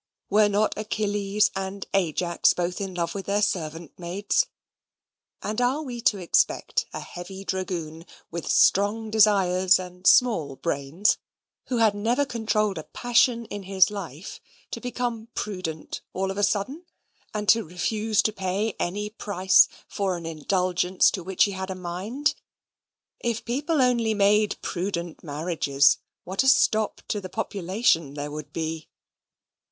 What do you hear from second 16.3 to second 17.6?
of a sudden, and